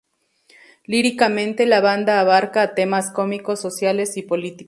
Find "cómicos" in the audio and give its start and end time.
3.11-3.59